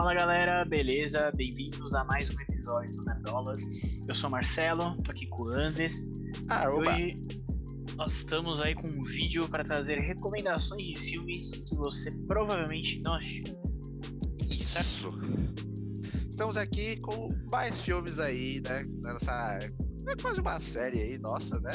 [0.00, 1.30] Fala galera, beleza?
[1.36, 3.60] Bem-vindos a mais um episódio do Nerdolas.
[4.08, 6.02] Eu sou o Marcelo, tô aqui com o Andes.
[6.48, 7.14] Ah, hoje
[7.96, 13.16] nós estamos aí com um vídeo para trazer recomendações de filmes que você provavelmente não
[13.16, 13.52] assistiu.
[14.50, 15.12] Isso.
[16.30, 18.82] Estamos aqui com mais filmes aí, né?
[19.04, 19.58] Nessa.
[20.08, 21.72] É quase uma série aí, nossa, né?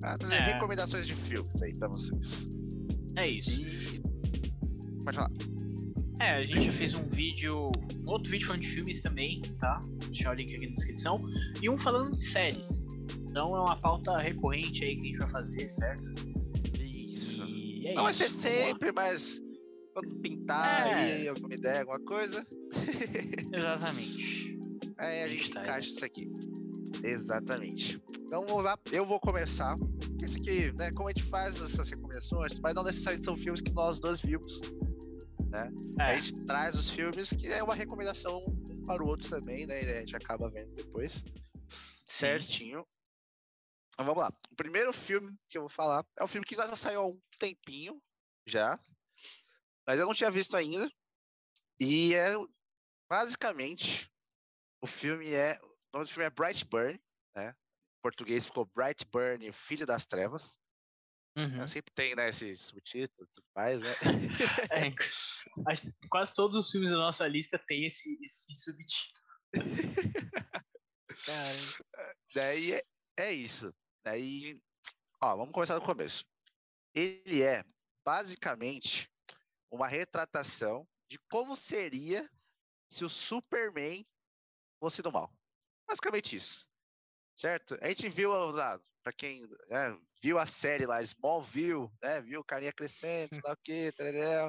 [0.00, 0.54] Trazer É.
[0.54, 2.48] recomendações de filmes aí pra vocês.
[3.18, 3.50] É isso.
[3.50, 4.02] E.
[5.04, 5.51] Pode falar.
[6.22, 9.80] É, a gente já fez um vídeo, um outro vídeo falando de filmes também, tá?
[9.82, 11.16] Vou deixar o link aqui na descrição.
[11.60, 12.86] E um falando de séries.
[13.24, 16.12] Então é uma pauta recorrente aí que a gente vai fazer, certo?
[16.80, 17.42] Isso.
[17.84, 19.40] É Não vai ser sempre, mas
[19.94, 20.94] quando pintar É.
[20.94, 22.46] aí alguma ideia, alguma coisa,
[23.52, 24.58] Exatamente.
[24.98, 25.66] aí a A gente gente tá aí.
[25.66, 26.30] encaixa isso aqui.
[27.02, 28.00] Exatamente.
[28.24, 29.74] Então vamos lá, eu vou começar.
[30.22, 30.90] Esse aqui, né?
[30.92, 34.60] Como a gente faz essas recomendações, mas não necessariamente são filmes que nós dois vimos.
[35.54, 39.66] É, A gente traz os filmes que é uma recomendação um para o outro também,
[39.66, 39.82] né?
[39.82, 41.24] e A gente acaba vendo depois.
[42.06, 42.86] Certinho.
[43.92, 44.32] Então vamos lá.
[44.50, 47.20] O primeiro filme que eu vou falar é um filme que já saiu há um
[47.38, 48.02] tempinho
[48.46, 48.78] já.
[49.86, 50.90] Mas eu não tinha visto ainda.
[51.78, 52.34] E é
[53.10, 54.10] basicamente
[54.80, 55.58] o filme é.
[55.62, 56.98] O nome do filme é Brightburn,
[57.36, 57.50] né?
[57.50, 60.58] Em português ficou Brightburn, o Filho das Trevas.
[61.36, 61.66] Uhum.
[61.66, 63.94] Sempre tem, né, esse subtítulo e tudo mais, né?
[64.72, 64.92] É,
[66.08, 69.22] quase todos os filmes da nossa lista tem esse, esse subtítulo.
[71.24, 72.82] Cara, Daí é,
[73.18, 73.74] é isso.
[74.04, 74.60] Daí,
[75.22, 76.24] ó, vamos começar do começo.
[76.94, 77.64] Ele é
[78.04, 79.10] basicamente
[79.70, 82.28] uma retratação de como seria
[82.90, 84.06] se o Superman
[84.80, 85.32] fosse do mal.
[85.86, 86.66] Basicamente isso.
[87.42, 87.76] Certo?
[87.80, 92.20] A gente viu lá, pra quem né, viu a série lá, Smallville, né?
[92.20, 94.48] Viu o carinha crescendo, sei lá o quê, tareréu,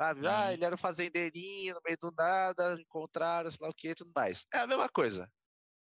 [0.00, 0.26] sabe?
[0.26, 0.52] Ah, Uhum.
[0.54, 4.46] ele era um fazendeirinho no meio do nada, encontraram, sei lá o quê, tudo mais.
[4.54, 5.30] É a mesma coisa.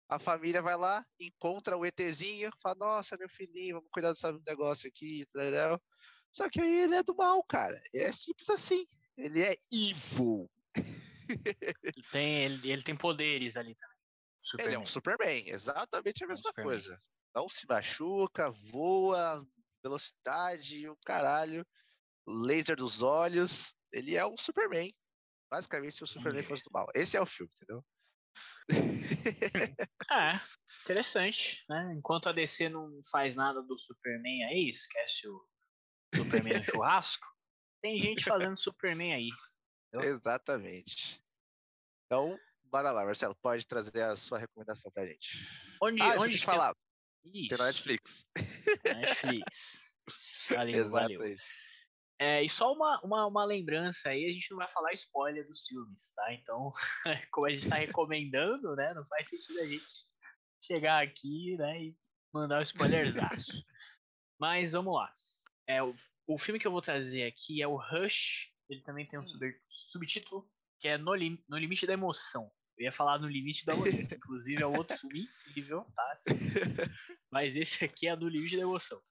[0.07, 4.87] A família vai lá, encontra o ETzinho, fala, nossa, meu filhinho, vamos cuidar desse negócio
[4.87, 5.77] aqui, tareréu.
[6.31, 7.83] Só que aí ele é do mal, cara.
[7.93, 8.87] É simples assim.
[9.17, 10.49] Ele é evil.
[11.83, 13.98] ele tem, ele, ele tem poderes ali também.
[14.59, 15.27] Ele é um Superman.
[15.39, 16.71] Superman, exatamente a mesma Superman.
[16.71, 17.01] coisa.
[17.35, 19.45] Não se machuca, voa,
[19.83, 21.65] velocidade, o caralho,
[22.27, 23.75] laser dos olhos.
[23.91, 24.93] Ele é um Superman.
[25.51, 26.47] Basicamente, se o Superman Entendi.
[26.47, 26.87] fosse do mal.
[26.93, 27.83] Esse é o filme, entendeu?
[30.11, 30.37] É,
[30.83, 31.93] interessante, né?
[31.95, 35.47] Enquanto a DC não faz nada do Superman aí, esquece o
[36.15, 37.27] Superman churrasco,
[37.81, 39.29] tem gente fazendo Superman aí.
[39.87, 40.15] Entendeu?
[40.15, 41.21] Exatamente.
[42.05, 42.37] Então,
[42.69, 43.35] bora lá, Marcelo.
[43.41, 45.45] Pode trazer a sua recomendação pra gente.
[45.81, 46.73] Onde, ah, onde que- falar.
[47.23, 48.25] Tem na Netflix.
[48.83, 49.45] Netflix.
[50.55, 51.31] Valeu, Exato, valeu.
[51.33, 51.53] isso.
[52.17, 55.61] É, e só uma, uma, uma lembrança aí, a gente não vai falar spoiler dos
[55.67, 56.33] filmes, tá?
[56.33, 56.71] Então,
[57.31, 58.93] como a gente tá recomendando, né?
[58.93, 59.85] Não faz sentido a gente
[60.63, 61.97] chegar aqui, né, e
[62.33, 63.63] mandar o spoilerzaço.
[64.39, 65.13] Mas vamos lá.
[65.67, 65.93] É, o,
[66.27, 68.51] o filme que eu vou trazer aqui é o Rush.
[68.69, 70.49] Ele também tem um sub- subtítulo
[70.79, 72.51] que é no, Lim- no Limite da Emoção.
[72.79, 76.17] Eu ia falar no Limite da que inclusive é outro filme incrível, tá?
[77.29, 79.01] Mas esse aqui é no Limite da Emoção.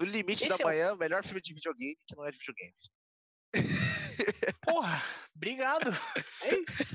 [0.00, 2.38] No Limite Esse da é o- Manhã, melhor filme de videogame que não é de
[2.38, 2.74] videogame.
[4.66, 5.02] Porra,
[5.36, 5.88] obrigado.
[6.42, 6.94] É isso.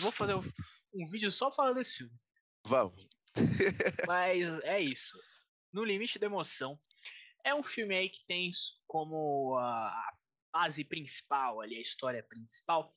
[0.00, 0.42] Vou fazer um,
[0.94, 2.12] um vídeo só falando desse filme.
[2.66, 3.06] Vamos.
[4.06, 5.18] Mas é isso.
[5.70, 6.80] No Limite da Emoção.
[7.44, 8.50] É um filme aí que tem
[8.86, 10.12] como a
[10.52, 12.90] base principal, ali, a história principal,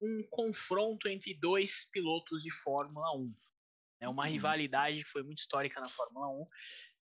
[0.00, 3.34] um confronto entre dois pilotos de Fórmula 1.
[4.00, 4.30] É uma Uhum.
[4.30, 6.46] rivalidade que foi muito histórica na Fórmula 1,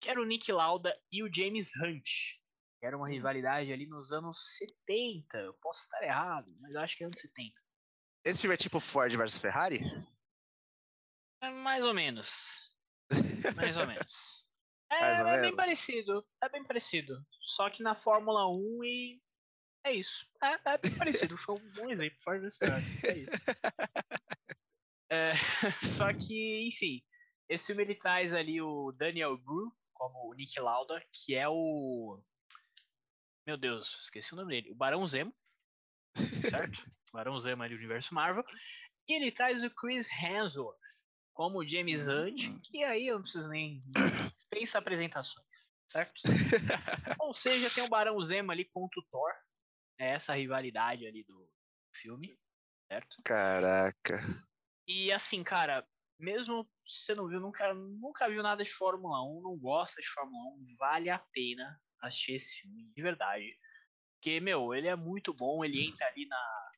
[0.00, 2.08] que era o Nick Lauda e o James Hunt.
[2.80, 3.12] Que era uma Uhum.
[3.12, 5.38] rivalidade ali nos anos 70.
[5.38, 7.52] Eu posso estar errado, mas eu acho que é anos 70.
[8.24, 9.80] Esse filme é tipo Ford versus Ferrari?
[11.42, 12.74] É mais ou menos.
[13.56, 14.12] Mais ou menos.
[14.90, 15.56] É, ou é bem menos.
[15.56, 16.26] parecido.
[16.42, 17.22] É bem parecido.
[17.42, 19.22] Só que na Fórmula 1 e.
[19.88, 20.26] É isso.
[20.42, 21.38] É, é bem parecido.
[21.38, 22.18] Foi um bom exemplo.
[22.22, 22.84] Ferrari.
[23.04, 23.36] É isso.
[25.10, 25.32] É,
[25.86, 27.02] só que, enfim.
[27.48, 32.22] Esse filme ele traz ali o Daniel Bru como o Nick Lauda, que é o.
[33.46, 34.70] Meu Deus, esqueci o nome dele.
[34.70, 35.34] O Barão Zemo.
[36.50, 36.84] Certo?
[37.10, 38.44] Barão Zemo ali do universo Marvel.
[39.08, 40.76] E ele traz o Chris Hemsworth
[41.32, 42.60] como o James Hunt, Hum.
[42.62, 43.82] que aí eu não preciso nem
[44.50, 46.20] pensa apresentações, certo?
[47.18, 49.32] Ou seja, tem o Barão Zemo ali contra o Thor.
[49.98, 51.50] É essa rivalidade ali do
[51.94, 52.38] filme,
[52.90, 53.16] certo?
[53.24, 54.14] Caraca.
[54.86, 55.86] E assim, cara,
[56.18, 60.08] mesmo se você não viu, nunca, nunca viu nada de Fórmula 1, não gosta de
[60.08, 63.56] Fórmula 1, vale a pena assistir esse filme, de verdade.
[64.14, 66.70] Porque, meu, ele é muito bom, ele entra ali na,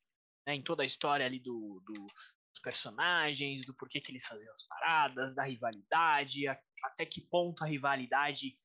[0.47, 4.53] né, em toda a história ali do, do, dos personagens, do porquê que eles faziam
[4.53, 8.59] as paradas, da rivalidade, a, até que ponto a rivalidade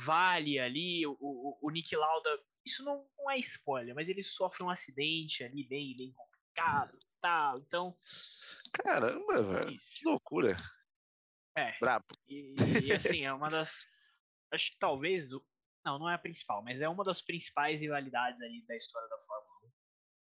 [0.00, 1.06] vale ali.
[1.06, 5.44] O, o, o Nick Lauda, isso não, não, é spoiler, mas ele sofre um acidente
[5.44, 7.58] ali bem, bem complicado tal.
[7.58, 7.98] Então.
[8.72, 9.80] Caramba, velho.
[9.92, 10.56] Que loucura.
[11.56, 11.76] É.
[11.80, 12.06] Brabo.
[12.28, 12.54] E,
[12.84, 13.86] e assim, é uma das.
[14.52, 15.30] Acho que talvez.
[15.84, 19.18] Não, não é a principal, mas é uma das principais rivalidades ali da história da
[19.18, 19.70] Fórmula 1.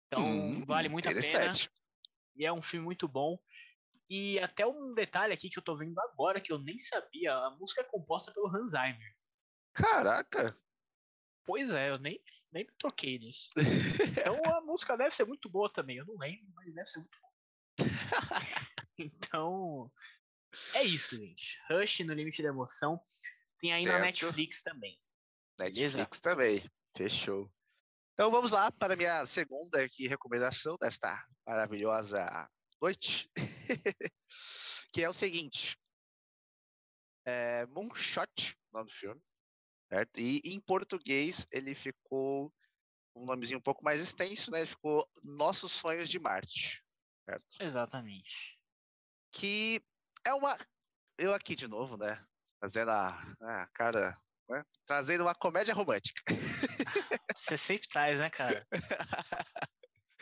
[0.07, 1.51] Então, hum, vale muito a pena.
[2.37, 3.39] E é um filme muito bom.
[4.11, 7.51] E até um detalhe aqui que eu tô vendo agora, que eu nem sabia, a
[7.51, 9.17] música é composta pelo Hans Zimmer.
[9.75, 10.57] Caraca!
[11.49, 12.23] Pois é, eu nem,
[12.53, 13.49] nem me toquei nisso.
[14.21, 17.19] então a música deve ser muito boa também, eu não lembro, mas deve ser muito
[17.19, 17.33] boa.
[18.99, 19.91] então,
[20.75, 21.59] é isso, gente.
[21.71, 23.01] Rush no Limite da Emoção.
[23.59, 23.95] Tem aí certo.
[23.95, 25.01] na Netflix também.
[25.59, 26.21] Netflix Beleza?
[26.21, 26.71] também.
[26.95, 27.51] Fechou.
[28.13, 32.47] Então vamos lá para a minha segunda aqui, recomendação desta maravilhosa
[32.79, 33.27] noite.
[34.93, 35.79] que é o seguinte.
[37.25, 39.28] É Moonshot, nome do filme.
[39.89, 40.19] Certo?
[40.19, 42.53] E em português ele ficou
[43.15, 44.59] um nomezinho um pouco mais extenso, né?
[44.59, 46.85] Ele ficou Nossos Sonhos de Marte.
[47.25, 47.45] Certo?
[47.61, 48.59] Exatamente.
[49.33, 49.81] Que
[50.25, 50.57] é uma.
[51.17, 52.19] Eu aqui de novo, né?
[52.61, 54.17] Fazendo a, a cara.
[54.49, 54.65] Né?
[54.87, 56.23] Trazendo uma comédia romântica.
[57.37, 58.67] Você sempre traz, né, cara?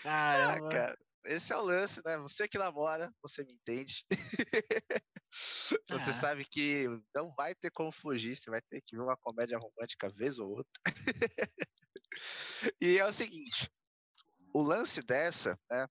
[0.03, 0.67] Caramba.
[0.67, 2.19] Ah, cara, esse é o lance, né?
[2.19, 4.05] Você que namora, você me entende.
[5.91, 9.59] você sabe que não vai ter como fugir, você vai ter que ver uma comédia
[9.59, 10.83] romântica vez ou outra.
[12.81, 13.71] e é o seguinte:
[14.55, 15.87] o lance dessa, né,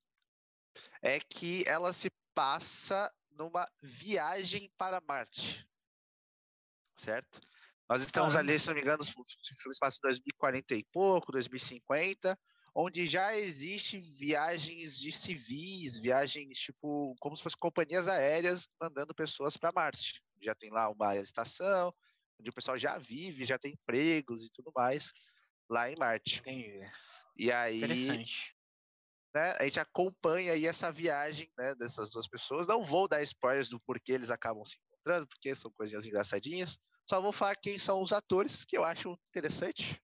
[1.01, 5.67] é que ela se passa numa viagem para Marte.
[6.95, 7.39] Certo?
[7.87, 9.03] Nós estamos ali, se não me engano,
[9.79, 12.37] passam em 2040 e pouco, 2050,
[12.75, 19.55] onde já existe viagens de civis, viagens tipo como se fossem companhias aéreas mandando pessoas
[19.55, 20.21] para Marte.
[20.41, 21.93] Já tem lá uma estação
[22.39, 25.13] onde o pessoal já vive, já tem empregos e tudo mais
[25.69, 26.41] lá em Marte.
[26.41, 26.81] Entendi.
[27.37, 28.55] E aí Interessante
[29.35, 32.67] né, a gente acompanha aí essa viagem né, dessas duas pessoas.
[32.67, 36.77] Não vou dar spoilers do porquê eles acabam se encontrando, porque são coisinhas engraçadinhas.
[37.07, 40.01] Só vou falar quem são os atores, que eu acho interessante.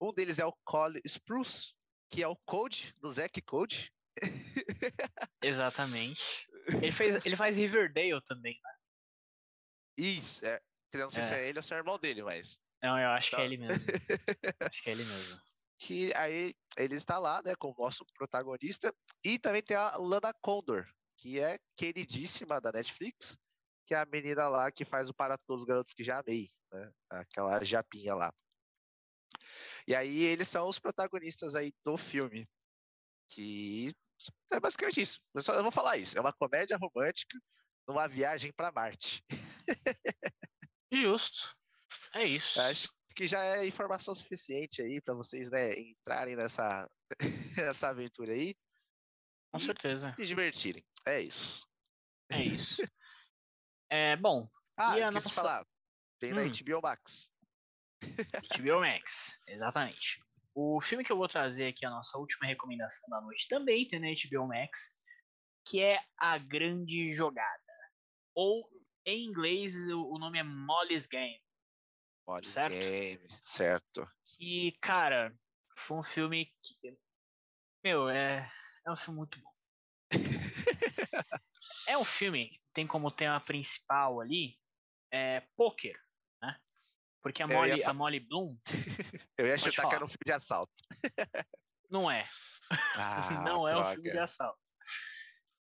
[0.00, 1.74] Um deles é o Cole Spruce,
[2.12, 3.90] que é o Code, do Zack Code.
[5.42, 6.22] Exatamente.
[6.68, 8.74] Ele, fez, ele faz Riverdale também, né?
[9.98, 10.60] Isso, é.
[10.94, 11.26] Não sei é.
[11.26, 12.60] se é ele ou se é o irmão dele, mas.
[12.82, 13.40] Não, eu acho então...
[13.40, 13.90] que é então ele mesmo.
[14.60, 15.40] acho que é ele mesmo
[15.82, 18.94] que aí ele está lá, né, como nosso protagonista,
[19.24, 20.86] e também tem a Lana Condor,
[21.18, 23.36] que é queridíssima da Netflix,
[23.86, 26.48] que é a menina lá que faz o Para Todos os Garotos que Já Amei,
[26.72, 28.32] né, aquela japinha lá.
[29.86, 32.48] E aí eles são os protagonistas aí do filme,
[33.28, 33.90] que
[34.52, 35.20] é basicamente isso.
[35.34, 37.38] Eu, só, eu vou falar isso, é uma comédia romântica
[37.86, 39.24] numa viagem para Marte.
[40.92, 41.54] Justo.
[42.14, 42.60] É isso.
[42.60, 46.88] Acho que já é informação suficiente aí para vocês né, entrarem nessa,
[47.56, 48.54] nessa aventura aí.
[49.52, 50.14] Com certeza.
[50.14, 50.84] Se divertirem.
[51.06, 51.66] É isso.
[52.30, 52.80] É isso.
[53.90, 54.48] é, bom.
[54.76, 55.28] Ah, esqueci nossa...
[55.28, 55.66] de falar.
[56.18, 56.36] Tem hum.
[56.36, 57.31] na HBO Max.
[58.02, 60.22] HBO Max, exatamente.
[60.54, 64.00] O filme que eu vou trazer aqui, a nossa última recomendação da noite, também tem
[64.00, 64.98] na HBO Max,
[65.66, 67.62] que é A Grande Jogada.
[68.34, 68.68] Ou,
[69.06, 71.40] em inglês, o nome é Molly's Game.
[72.26, 72.72] Molly's certo?
[72.72, 74.06] Game, certo.
[74.26, 75.34] Que, cara,
[75.76, 76.96] foi um filme que.
[77.84, 78.50] Meu, é,
[78.86, 79.52] é um filme muito bom.
[81.88, 84.58] é um filme que tem como tema principal ali
[85.12, 85.98] é, poker,
[86.40, 86.58] né?
[87.22, 87.90] Porque a Molly, fa...
[87.90, 88.58] a Molly Bloom.
[89.38, 89.88] Eu ia chutar falar.
[89.88, 90.72] que era um filme de assalto.
[91.88, 92.24] Não é.
[92.96, 93.88] Ah, Não é droga.
[93.88, 94.58] um filme de assalto.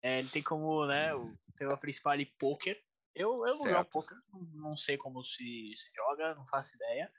[0.04, 2.82] É, ele tem como, né, o tema principal ali poker.
[3.14, 4.18] Eu, eu não jogo poker,
[4.54, 7.12] não sei como se, se joga, não faço ideia.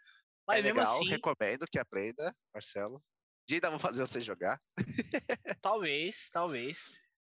[0.46, 3.00] Mas é legal, assim, recomendo que aprenda, Marcelo.
[3.46, 4.58] De ainda vou fazer você jogar.
[5.60, 6.78] talvez, talvez.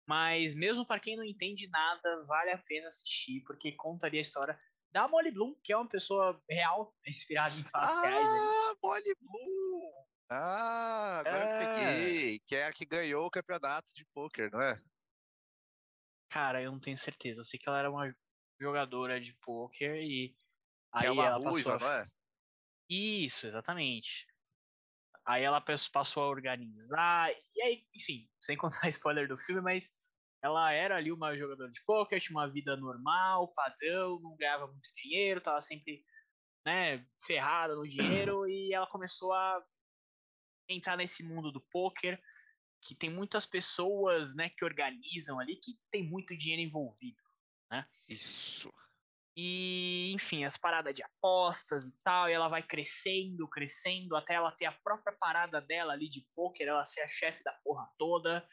[0.05, 4.59] Mas mesmo para quem não entende nada, vale a pena assistir, porque contaria a história
[4.91, 8.25] da Molly Bloom, que é uma pessoa real, inspirada em fatos ah, reais.
[8.25, 10.05] Ah, Molly Bloom!
[10.31, 11.53] Ah, agora é...
[11.53, 12.39] eu peguei.
[12.45, 14.79] Que é a que ganhou o campeonato de poker, não é?
[16.29, 17.41] Cara, eu não tenho certeza.
[17.41, 18.15] Eu sei que ela era uma
[18.59, 20.35] jogadora de poker e que
[20.91, 22.07] aí é uma ela ruiva, passou não é?
[22.89, 24.27] Isso, exatamente.
[25.25, 29.91] Aí ela passou a organizar, e aí, enfim, sem contar spoiler do filme, mas
[30.41, 34.89] ela era ali uma jogadora de poker, tinha uma vida normal, padrão, não ganhava muito
[34.95, 36.03] dinheiro, tava sempre
[36.65, 39.63] né, ferrada no dinheiro, e ela começou a
[40.67, 42.21] entrar nesse mundo do poker
[42.81, 47.21] que tem muitas pessoas, né, que organizam ali, que tem muito dinheiro envolvido,
[47.69, 47.85] né?
[48.07, 48.71] Isso.
[49.35, 54.51] E, enfim, as paradas de apostas e tal, e ela vai crescendo, crescendo, até ela
[54.51, 58.45] ter a própria parada dela ali de poker, ela ser a chefe da porra toda.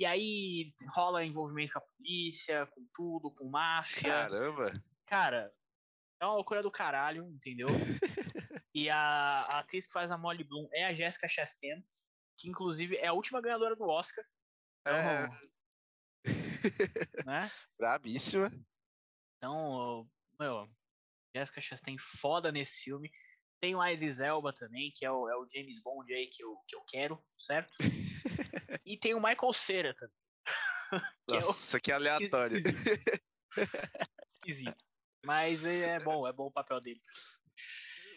[0.00, 4.10] E aí rola envolvimento com a polícia, com tudo, com máfia.
[4.10, 4.72] Caramba!
[5.04, 5.54] Cara,
[6.18, 7.66] é uma loucura do caralho, entendeu?
[8.74, 11.84] e a, a atriz que faz a Molly Bloom é a Jessica Chastain,
[12.38, 14.24] que inclusive é a última ganhadora do Oscar.
[14.86, 15.24] É.
[15.24, 15.38] Então,
[17.26, 17.40] né?
[17.78, 18.50] Brabíssima.
[19.36, 20.66] Então, meu,
[21.36, 23.12] Jessica Chastain foda nesse filme.
[23.60, 26.56] Tem o Idris Elba também, que é o, é o James Bond aí que eu,
[26.66, 27.70] que eu quero, certo?
[28.86, 30.16] e tem o Michael Cera também.
[31.28, 31.82] que Nossa, é o...
[31.82, 32.56] que aleatório.
[32.56, 33.22] Esquisito.
[34.32, 34.84] Esquisito.
[35.26, 37.00] Mas é bom, é bom o papel dele.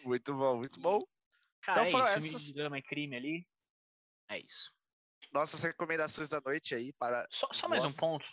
[0.04, 1.04] Muito bom, muito bom.
[1.60, 2.52] Cara, então, é foram isso, essas...
[2.54, 3.46] drama e crime ali.
[4.30, 4.72] É isso.
[5.32, 7.26] Nossas recomendações da noite aí para.
[7.30, 8.24] Só, só mais um ponto.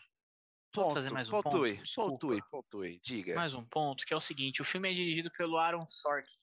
[0.74, 1.96] Ponto, fazer mais um pontue, ponto?
[1.96, 3.36] Pontue, pontue, diga.
[3.36, 6.38] Mais um ponto, que é o seguinte: o filme é dirigido pelo Aaron Sorkin,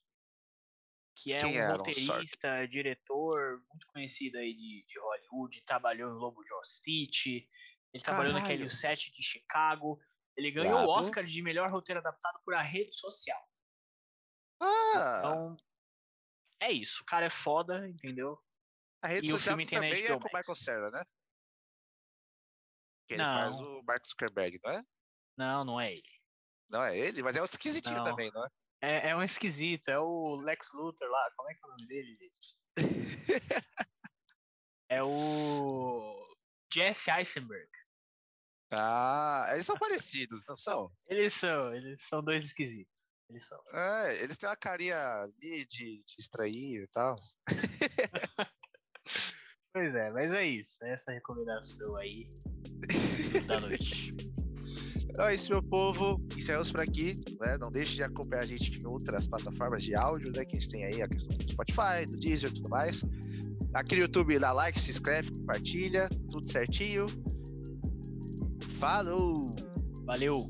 [1.21, 6.15] que é Quem um é roteirista, diretor muito conhecido aí de, de Hollywood, trabalhou em
[6.15, 7.27] Lobo de Wall Street,
[7.93, 10.01] ele trabalhou naquele set de Chicago,
[10.37, 13.43] ele ganhou o Oscar de melhor roteiro adaptado por A Rede Social.
[14.61, 15.19] Ah!
[15.19, 15.57] Então,
[16.61, 18.41] é isso, o cara é foda, entendeu?
[19.03, 20.33] A Rede E o Social filme tem na também é com o.
[20.33, 21.05] Michael Cera, né?
[23.09, 23.33] Que ele Não.
[23.33, 24.83] faz o Mark Zuckerberg, não é?
[25.37, 26.19] Não, não é ele.
[26.69, 28.05] Não é ele, mas é outro esquisitinho Não.
[28.05, 28.49] também, não é?
[28.81, 31.87] É, é um esquisito, é o Lex Luthor lá, como é que é o nome
[31.87, 32.57] dele, gente?
[34.91, 36.35] É o
[36.73, 37.69] Jesse Eisenberg.
[38.73, 40.91] ah, eles são parecidos, não são?
[41.09, 43.05] Eles são, eles são dois esquisitos.
[43.29, 43.63] Eles são.
[43.75, 47.19] É, eles têm uma carinha de, de, de estranho e tal.
[49.71, 50.83] Pois é, mas é isso.
[50.85, 52.25] Essa recomendação aí
[53.47, 54.11] da noite.
[55.19, 56.25] Então é isso, meu povo.
[56.37, 57.17] Encerramos por aqui.
[57.41, 57.59] Né?
[57.59, 60.45] Não deixe de acompanhar a gente em outras plataformas de áudio, né?
[60.45, 63.03] Que a gente tem aí a questão do Spotify, do Deezer e tudo mais.
[63.75, 67.07] Aqui no YouTube, dá like, se inscreve, compartilha, tudo certinho.
[68.79, 69.45] Falou!
[70.05, 70.49] Valeu!